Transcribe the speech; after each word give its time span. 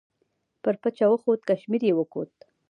پر 0.63 0.75
پچه 0.81 1.05
وخوت، 1.11 1.41
کشمیر 1.49 1.83
یې 1.87 1.93
وکوت. 1.95 2.33